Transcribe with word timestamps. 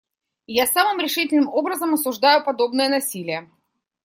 Я 0.47 0.65
самым 0.67 0.99
решительным 0.99 1.47
образом 1.47 1.93
осуждаю 1.93 2.43
подобное 2.43 2.89
насилие. 2.89 3.51